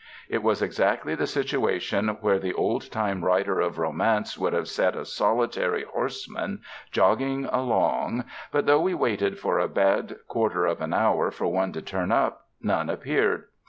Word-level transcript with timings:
It 0.29 0.41
was 0.41 0.63
exactly 0.63 1.13
the 1.13 1.27
situation 1.27 2.07
where 2.21 2.39
the 2.39 2.55
old 2.55 2.89
time 2.91 3.23
writer 3.23 3.59
of 3.59 3.77
romance 3.77 4.35
would 4.35 4.51
have 4.51 4.67
set 4.67 4.95
"a 4.95 5.05
solitary 5.05 5.83
horseman" 5.83 6.61
jogging 6.91 7.45
along, 7.45 8.23
but 8.51 8.65
though 8.65 8.81
we 8.81 8.95
waited 8.95 9.37
for 9.37 9.59
a 9.59 9.67
bad 9.69 10.15
quarter 10.27 10.65
of 10.65 10.81
an 10.81 10.91
hour 10.95 11.29
for 11.29 11.45
one 11.45 11.71
to 11.73 11.83
turn 11.83 12.11
up, 12.11 12.47
none 12.63 12.89
appeared. 12.89 13.43